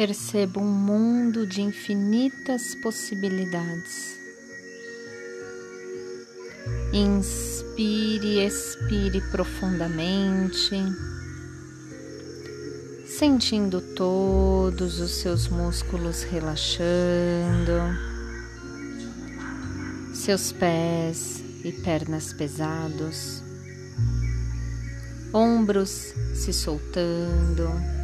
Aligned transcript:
Perceba 0.00 0.58
um 0.58 0.64
mundo 0.64 1.46
de 1.46 1.60
infinitas 1.60 2.74
possibilidades. 2.76 4.18
Inspire 6.90 8.40
expire 8.40 9.20
profundamente, 9.30 10.74
sentindo 13.06 13.82
todos 13.94 15.00
os 15.00 15.10
seus 15.16 15.48
músculos 15.48 16.22
relaxando, 16.22 17.74
seus 20.14 20.50
pés 20.50 21.44
e 21.62 21.72
pernas 21.72 22.32
pesados, 22.32 23.42
ombros 25.30 26.14
se 26.32 26.54
soltando, 26.54 27.99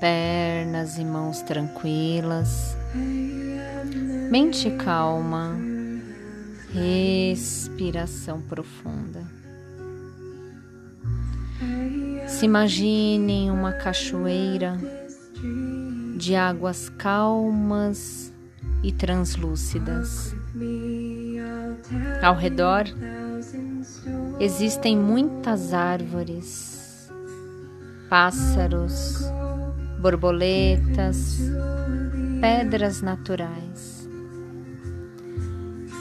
pernas 0.00 0.98
e 0.98 1.04
mãos 1.04 1.42
tranquilas, 1.42 2.76
mente 4.30 4.70
calma 4.72 5.56
respiração 6.72 8.40
profunda. 8.40 9.22
Se 12.26 12.44
imagine 12.44 13.32
em 13.32 13.50
uma 13.50 13.72
cachoeira 13.72 14.78
de 16.16 16.34
águas 16.34 16.88
calmas 16.90 18.32
e 18.82 18.92
translúcidas. 18.92 20.34
Ao 22.22 22.34
redor 22.34 22.84
existem 24.38 24.96
muitas 24.96 25.72
árvores, 25.72 27.10
pássaros, 28.08 29.24
borboletas, 29.98 31.38
pedras 32.40 33.02
naturais 33.02 33.98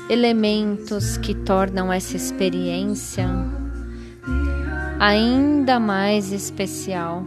elementos 0.09 1.17
que 1.17 1.35
tornam 1.35 1.91
essa 1.91 2.15
experiência 2.15 3.27
ainda 4.99 5.79
mais 5.79 6.31
especial. 6.31 7.23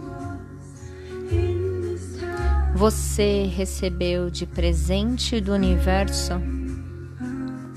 Você 2.74 3.44
recebeu 3.54 4.30
de 4.30 4.46
presente 4.46 5.40
do 5.40 5.52
universo 5.52 6.40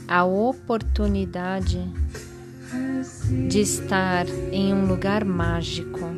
a 0.07 0.23
oportunidade 0.23 1.81
de 3.49 3.59
estar 3.59 4.25
em 4.51 4.73
um 4.73 4.85
lugar 4.85 5.25
mágico. 5.25 6.12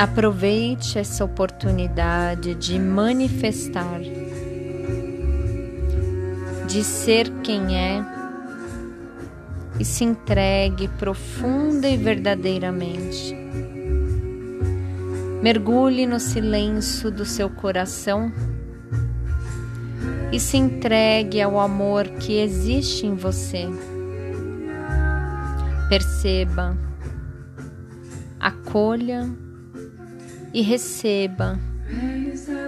Aproveite 0.00 0.98
essa 0.98 1.22
oportunidade 1.22 2.54
de 2.54 2.78
manifestar 2.78 4.00
de 6.66 6.82
ser 6.82 7.30
quem 7.42 7.76
é 7.76 8.02
e 9.78 9.84
se 9.84 10.02
entregue 10.02 10.88
profunda 10.88 11.86
e 11.86 11.98
verdadeiramente. 11.98 13.36
Mergulhe 15.42 16.06
no 16.06 16.18
silêncio 16.18 17.10
do 17.10 17.26
seu 17.26 17.50
coração 17.50 18.32
e 20.32 20.40
se 20.40 20.56
entregue 20.56 21.42
ao 21.42 21.60
amor 21.60 22.08
que 22.08 22.38
existe 22.38 23.04
em 23.04 23.14
você. 23.14 23.68
Perceba, 25.90 26.74
acolha 28.40 29.30
e 30.52 30.62
receba 30.62 31.58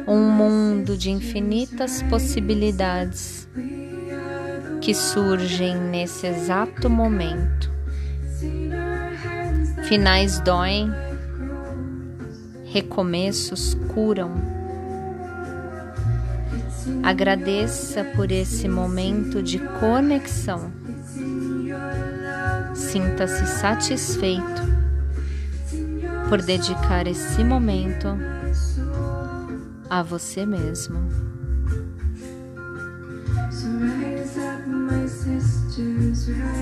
um 0.07 0.31
mundo 0.31 0.97
de 0.97 1.11
infinitas 1.11 2.03
possibilidades 2.03 3.49
que 4.81 4.95
surgem 4.95 5.77
nesse 5.77 6.27
exato 6.27 6.91
momento. 6.91 7.71
Finais 9.85 10.41
doem, 10.41 10.91
recomeços 12.65 13.75
curam. 13.95 14.33
Agradeça 17.03 18.05
por 18.05 18.31
esse 18.31 18.69
momento 18.69 19.43
de 19.43 19.59
conexão. 19.59 20.73
Sinta-se 22.75 23.47
satisfeito 23.47 24.82
por 26.33 26.41
dedicar 26.41 27.07
esse 27.07 27.45
momento 27.45 28.17
a 29.91 30.03
você 30.03 30.47
mesmo. 30.47 30.99
sisters 35.07 36.29
right 36.29 36.62